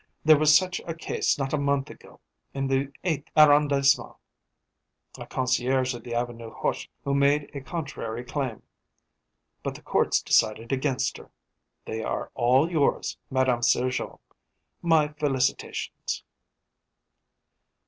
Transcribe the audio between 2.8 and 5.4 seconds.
eighth arrondissement a